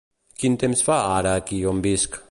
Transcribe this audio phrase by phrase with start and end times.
[0.43, 2.19] Quin temps fa ara aquí on visc?